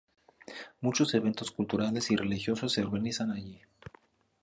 Muchos 0.79 1.13
eventos 1.13 1.51
culturales 1.51 2.09
y 2.09 2.15
religiosos 2.15 2.73
se 2.73 2.81
organizan 2.81 3.29
allí. 3.29 3.61